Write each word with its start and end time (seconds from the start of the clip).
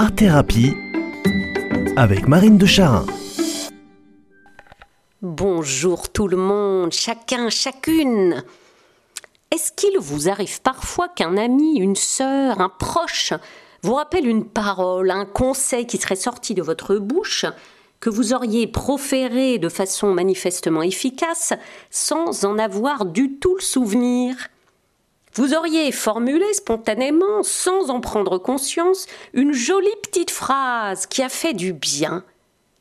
Art 0.00 0.14
Thérapie 0.14 0.76
avec 1.96 2.28
Marine 2.28 2.56
de 2.56 2.66
Charin. 2.66 3.04
Bonjour 5.22 6.12
tout 6.12 6.28
le 6.28 6.36
monde, 6.36 6.92
chacun, 6.92 7.50
chacune. 7.50 8.44
Est-ce 9.50 9.72
qu'il 9.72 9.98
vous 9.98 10.28
arrive 10.28 10.62
parfois 10.62 11.08
qu'un 11.08 11.36
ami, 11.36 11.78
une 11.78 11.96
sœur, 11.96 12.60
un 12.60 12.68
proche 12.68 13.32
vous 13.82 13.94
rappelle 13.94 14.28
une 14.28 14.44
parole, 14.44 15.10
un 15.10 15.24
conseil 15.24 15.84
qui 15.88 15.98
serait 15.98 16.14
sorti 16.14 16.54
de 16.54 16.62
votre 16.62 16.94
bouche, 16.94 17.44
que 17.98 18.08
vous 18.08 18.32
auriez 18.32 18.68
proféré 18.68 19.58
de 19.58 19.68
façon 19.68 20.14
manifestement 20.14 20.82
efficace, 20.82 21.54
sans 21.90 22.44
en 22.44 22.56
avoir 22.56 23.04
du 23.04 23.40
tout 23.40 23.56
le 23.56 23.62
souvenir? 23.62 24.36
Vous 25.38 25.54
auriez 25.54 25.92
formulé 25.92 26.52
spontanément, 26.52 27.42
sans 27.42 27.90
en 27.90 28.00
prendre 28.00 28.38
conscience, 28.38 29.06
une 29.32 29.52
jolie 29.52 29.88
petite 30.02 30.30
phrase 30.30 31.06
qui 31.06 31.22
a 31.22 31.28
fait 31.28 31.54
du 31.54 31.72
bien. 31.72 32.24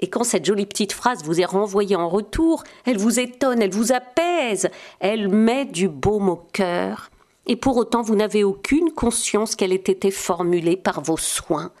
Et 0.00 0.08
quand 0.08 0.24
cette 0.24 0.44
jolie 0.44 0.66
petite 0.66 0.92
phrase 0.92 1.24
vous 1.24 1.40
est 1.40 1.46
renvoyée 1.46 1.96
en 1.96 2.08
retour, 2.08 2.62
elle 2.84 2.98
vous 2.98 3.18
étonne, 3.18 3.62
elle 3.62 3.72
vous 3.72 3.92
apaise, 3.92 4.68
elle 5.00 5.28
met 5.28 5.64
du 5.64 5.88
baume 5.88 6.28
au 6.28 6.36
cœur. 6.36 7.10
Et 7.46 7.56
pour 7.56 7.76
autant, 7.76 8.02
vous 8.02 8.16
n'avez 8.16 8.44
aucune 8.44 8.90
conscience 8.92 9.56
qu'elle 9.56 9.72
ait 9.72 9.76
été 9.76 10.10
formulée 10.10 10.76
par 10.76 11.00
vos 11.00 11.16
soins. 11.16 11.72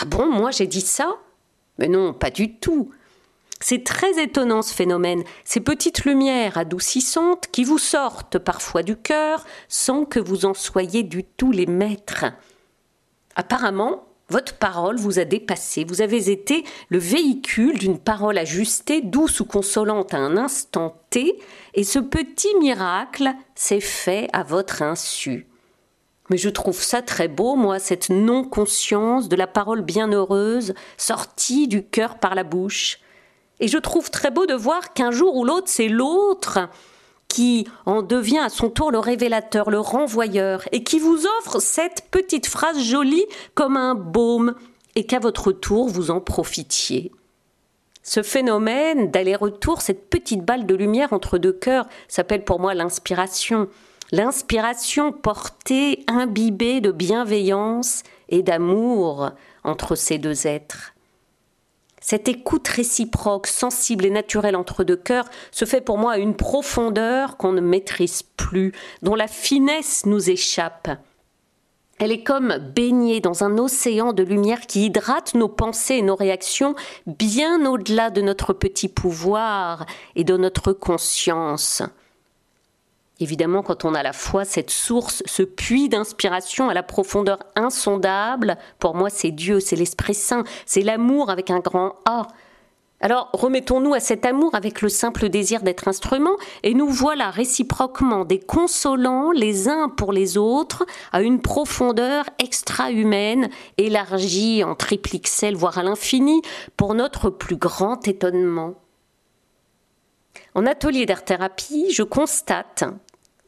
Ah 0.00 0.04
bon, 0.04 0.26
moi 0.26 0.50
j'ai 0.50 0.66
dit 0.66 0.80
ça? 0.80 1.16
Mais 1.78 1.88
non, 1.88 2.12
pas 2.12 2.30
du 2.30 2.58
tout. 2.58 2.90
C'est 3.60 3.84
très 3.84 4.22
étonnant 4.22 4.62
ce 4.62 4.72
phénomène, 4.72 5.24
ces 5.44 5.60
petites 5.60 6.04
lumières 6.04 6.58
adoucissantes 6.58 7.48
qui 7.50 7.64
vous 7.64 7.78
sortent 7.78 8.38
parfois 8.38 8.82
du 8.82 8.96
cœur 8.96 9.44
sans 9.68 10.04
que 10.04 10.20
vous 10.20 10.44
en 10.44 10.54
soyez 10.54 11.02
du 11.02 11.24
tout 11.24 11.50
les 11.50 11.66
maîtres. 11.66 12.26
Apparemment, 13.34 14.04
votre 14.30 14.54
parole 14.54 14.96
vous 14.96 15.18
a 15.18 15.24
dépassé, 15.24 15.84
vous 15.84 16.02
avez 16.02 16.30
été 16.30 16.64
le 16.90 16.98
véhicule 16.98 17.78
d'une 17.78 17.98
parole 17.98 18.36
ajustée, 18.36 19.00
douce 19.00 19.40
ou 19.40 19.46
consolante 19.46 20.12
à 20.12 20.18
un 20.18 20.36
instant 20.36 21.00
T, 21.08 21.40
et 21.74 21.84
ce 21.84 21.98
petit 21.98 22.54
miracle 22.60 23.32
s'est 23.54 23.80
fait 23.80 24.28
à 24.34 24.42
votre 24.42 24.82
insu. 24.82 25.46
Mais 26.30 26.36
je 26.36 26.50
trouve 26.50 26.82
ça 26.82 27.00
très 27.00 27.26
beau, 27.26 27.56
moi, 27.56 27.78
cette 27.78 28.10
non-conscience 28.10 29.30
de 29.30 29.36
la 29.36 29.46
parole 29.46 29.80
bienheureuse 29.80 30.74
sortie 30.98 31.66
du 31.66 31.82
cœur 31.82 32.18
par 32.18 32.34
la 32.34 32.44
bouche. 32.44 33.00
Et 33.60 33.68
je 33.68 33.78
trouve 33.78 34.10
très 34.10 34.30
beau 34.30 34.46
de 34.46 34.54
voir 34.54 34.92
qu'un 34.92 35.10
jour 35.10 35.36
ou 35.36 35.44
l'autre, 35.44 35.68
c'est 35.68 35.88
l'autre 35.88 36.68
qui 37.28 37.66
en 37.84 38.02
devient 38.02 38.38
à 38.38 38.48
son 38.48 38.70
tour 38.70 38.90
le 38.90 38.98
révélateur, 38.98 39.70
le 39.70 39.80
renvoyeur, 39.80 40.62
et 40.72 40.82
qui 40.82 40.98
vous 40.98 41.24
offre 41.38 41.60
cette 41.60 42.06
petite 42.10 42.46
phrase 42.46 42.82
jolie 42.82 43.26
comme 43.54 43.76
un 43.76 43.94
baume, 43.94 44.54
et 44.96 45.04
qu'à 45.04 45.18
votre 45.18 45.52
tour 45.52 45.88
vous 45.88 46.10
en 46.10 46.20
profitiez. 46.20 47.12
Ce 48.02 48.22
phénomène 48.22 49.10
d'aller-retour, 49.10 49.82
cette 49.82 50.08
petite 50.08 50.42
balle 50.42 50.64
de 50.64 50.74
lumière 50.74 51.12
entre 51.12 51.36
deux 51.36 51.52
cœurs, 51.52 51.86
s'appelle 52.08 52.44
pour 52.44 52.58
moi 52.58 52.72
l'inspiration. 52.72 53.68
L'inspiration 54.10 55.12
portée, 55.12 56.04
imbibée 56.06 56.80
de 56.80 56.90
bienveillance 56.90 58.02
et 58.30 58.42
d'amour 58.42 59.32
entre 59.64 59.94
ces 59.94 60.16
deux 60.16 60.46
êtres. 60.46 60.94
Cette 62.10 62.26
écoute 62.26 62.66
réciproque, 62.68 63.46
sensible 63.46 64.06
et 64.06 64.10
naturelle 64.10 64.56
entre 64.56 64.82
deux 64.82 64.96
cœurs 64.96 65.28
se 65.50 65.66
fait 65.66 65.82
pour 65.82 65.98
moi 65.98 66.12
à 66.12 66.16
une 66.16 66.36
profondeur 66.36 67.36
qu'on 67.36 67.52
ne 67.52 67.60
maîtrise 67.60 68.22
plus, 68.22 68.72
dont 69.02 69.14
la 69.14 69.26
finesse 69.26 70.06
nous 70.06 70.30
échappe. 70.30 70.88
Elle 71.98 72.10
est 72.10 72.22
comme 72.22 72.56
baignée 72.74 73.20
dans 73.20 73.44
un 73.44 73.58
océan 73.58 74.14
de 74.14 74.22
lumière 74.22 74.62
qui 74.62 74.86
hydrate 74.86 75.34
nos 75.34 75.50
pensées 75.50 75.96
et 75.96 76.02
nos 76.02 76.16
réactions 76.16 76.74
bien 77.06 77.66
au-delà 77.66 78.08
de 78.08 78.22
notre 78.22 78.54
petit 78.54 78.88
pouvoir 78.88 79.84
et 80.16 80.24
de 80.24 80.38
notre 80.38 80.72
conscience. 80.72 81.82
Évidemment, 83.20 83.62
quand 83.62 83.84
on 83.84 83.94
a 83.94 84.02
la 84.02 84.12
foi, 84.12 84.44
cette 84.44 84.70
source, 84.70 85.24
ce 85.26 85.42
puits 85.42 85.88
d'inspiration 85.88 86.68
à 86.68 86.74
la 86.74 86.84
profondeur 86.84 87.40
insondable, 87.56 88.56
pour 88.78 88.94
moi 88.94 89.10
c'est 89.10 89.32
Dieu, 89.32 89.58
c'est 89.58 89.74
l'Esprit 89.74 90.14
Saint, 90.14 90.44
c'est 90.66 90.82
l'amour 90.82 91.28
avec 91.28 91.50
un 91.50 91.58
grand 91.58 91.96
A. 92.04 92.28
Alors 93.00 93.28
remettons-nous 93.32 93.94
à 93.94 94.00
cet 94.00 94.24
amour 94.24 94.54
avec 94.54 94.82
le 94.82 94.88
simple 94.88 95.28
désir 95.28 95.62
d'être 95.62 95.88
instrument, 95.88 96.36
et 96.62 96.74
nous 96.74 96.88
voilà 96.88 97.30
réciproquement 97.30 98.24
des 98.24 98.38
consolants 98.38 99.32
les 99.32 99.68
uns 99.68 99.88
pour 99.88 100.12
les 100.12 100.38
autres 100.38 100.86
à 101.10 101.20
une 101.20 101.40
profondeur 101.40 102.24
extra-humaine, 102.38 103.50
élargie 103.78 104.62
en 104.62 104.76
triple 104.76 105.18
XL, 105.18 105.56
voire 105.56 105.78
à 105.78 105.82
l'infini, 105.82 106.42
pour 106.76 106.94
notre 106.94 107.30
plus 107.30 107.56
grand 107.56 108.06
étonnement. 108.06 108.74
En 110.54 110.66
atelier 110.66 111.06
d'art-thérapie, 111.06 111.90
je 111.90 112.02
constate 112.04 112.84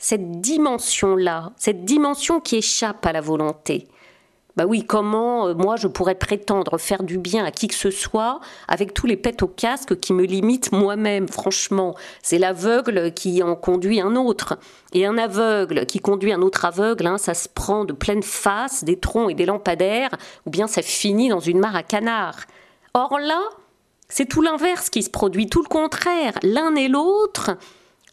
cette 0.00 0.40
dimension-là, 0.40 1.52
cette 1.56 1.84
dimension 1.84 2.40
qui 2.40 2.56
échappe 2.56 3.04
à 3.04 3.12
la 3.12 3.20
volonté. 3.20 3.86
Bah 4.56 4.64
oui, 4.66 4.84
comment 4.84 5.46
euh, 5.46 5.54
moi 5.54 5.76
je 5.76 5.86
pourrais 5.86 6.16
prétendre 6.16 6.76
faire 6.78 7.02
du 7.02 7.18
bien 7.18 7.44
à 7.44 7.50
qui 7.52 7.68
que 7.68 7.74
ce 7.74 7.90
soit 7.90 8.40
avec 8.66 8.94
tous 8.94 9.06
les 9.06 9.16
pets 9.16 9.42
au 9.42 9.46
casque 9.46 10.00
qui 10.00 10.12
me 10.12 10.24
limitent 10.24 10.72
moi-même, 10.72 11.28
franchement. 11.28 11.94
C'est 12.22 12.38
l'aveugle 12.38 13.12
qui 13.12 13.42
en 13.42 13.54
conduit 13.54 14.00
un 14.00 14.16
autre. 14.16 14.58
Et 14.92 15.06
un 15.06 15.18
aveugle 15.18 15.86
qui 15.86 16.00
conduit 16.00 16.32
un 16.32 16.42
autre 16.42 16.64
aveugle, 16.64 17.06
hein, 17.06 17.18
ça 17.18 17.34
se 17.34 17.48
prend 17.48 17.84
de 17.84 17.92
pleine 17.92 18.24
face 18.24 18.82
des 18.82 18.98
troncs 18.98 19.30
et 19.30 19.34
des 19.34 19.46
lampadaires, 19.46 20.10
ou 20.46 20.50
bien 20.50 20.66
ça 20.66 20.82
finit 20.82 21.28
dans 21.28 21.40
une 21.40 21.60
mare 21.60 21.76
à 21.76 21.82
canards. 21.84 22.40
Or 22.94 23.18
là, 23.20 23.40
c'est 24.08 24.26
tout 24.26 24.42
l'inverse 24.42 24.90
qui 24.90 25.02
se 25.02 25.10
produit, 25.10 25.46
tout 25.46 25.62
le 25.62 25.68
contraire. 25.68 26.32
L'un 26.42 26.74
et 26.74 26.88
l'autre 26.88 27.52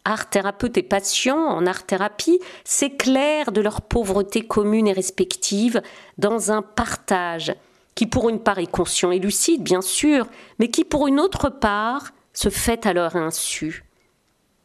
art 0.08 0.30
thérapeute 0.30 0.76
et 0.78 0.82
patient 0.82 1.38
en 1.38 1.66
art 1.66 1.84
thérapie 1.84 2.40
s'éclairent 2.64 3.52
de 3.52 3.60
leur 3.60 3.82
pauvreté 3.82 4.42
commune 4.42 4.86
et 4.86 4.92
respective 4.92 5.82
dans 6.16 6.50
un 6.50 6.62
partage 6.62 7.54
qui 7.94 8.06
pour 8.06 8.28
une 8.28 8.40
part 8.40 8.58
est 8.58 8.70
conscient 8.70 9.10
et 9.10 9.18
lucide, 9.18 9.62
bien 9.62 9.80
sûr, 9.80 10.26
mais 10.58 10.68
qui 10.68 10.84
pour 10.84 11.08
une 11.08 11.18
autre 11.18 11.48
part 11.48 12.12
se 12.32 12.48
fait 12.48 12.86
à 12.86 12.92
leur 12.92 13.16
insu. 13.16 13.84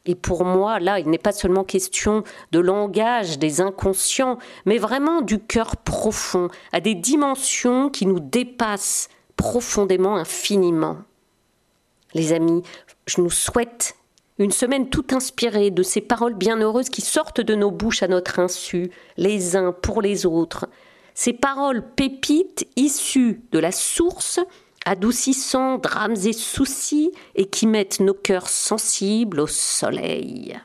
Et 0.05 0.15
pour 0.15 0.45
moi, 0.45 0.79
là, 0.79 0.99
il 0.99 1.09
n'est 1.09 1.17
pas 1.17 1.31
seulement 1.31 1.63
question 1.63 2.23
de 2.51 2.59
langage 2.59 3.39
des 3.39 3.61
inconscients, 3.61 4.37
mais 4.65 4.77
vraiment 4.77 5.21
du 5.21 5.39
cœur 5.39 5.77
profond, 5.77 6.49
à 6.73 6.79
des 6.79 6.93
dimensions 6.93 7.89
qui 7.89 8.05
nous 8.05 8.19
dépassent 8.19 9.09
profondément, 9.37 10.15
infiniment. 10.15 10.97
Les 12.13 12.33
amis, 12.33 12.61
je 13.07 13.21
nous 13.21 13.31
souhaite 13.31 13.95
une 14.39 14.51
semaine 14.51 14.89
tout 14.89 15.05
inspirée 15.11 15.71
de 15.71 15.83
ces 15.83 16.01
paroles 16.01 16.33
bienheureuses 16.33 16.89
qui 16.89 17.01
sortent 17.01 17.41
de 17.41 17.55
nos 17.55 17.71
bouches 17.71 18.03
à 18.03 18.07
notre 18.07 18.39
insu, 18.39 18.91
les 19.17 19.55
uns 19.55 19.71
pour 19.71 20.01
les 20.01 20.25
autres. 20.25 20.67
Ces 21.13 21.33
paroles 21.33 21.83
pépites 21.95 22.67
issues 22.75 23.41
de 23.51 23.59
la 23.59 23.71
source, 23.71 24.39
adoucissant 24.85 25.77
drames 25.77 26.17
et 26.25 26.33
soucis 26.33 27.11
et 27.35 27.45
qui 27.45 27.67
mettent 27.67 27.99
nos 27.99 28.15
cœurs 28.15 28.49
sensibles 28.49 29.39
au 29.39 29.47
soleil. 29.47 30.59